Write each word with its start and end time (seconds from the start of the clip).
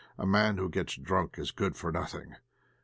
A 0.17 0.25
man 0.25 0.57
who 0.57 0.67
gets 0.67 0.95
drunk 0.95 1.37
is 1.37 1.51
good 1.51 1.75
for 1.75 1.91
nothing. 1.91 2.35